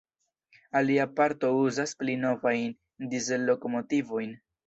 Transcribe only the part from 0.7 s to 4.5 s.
Alia parto uzas pli novajn Dizel-lokomotivojn.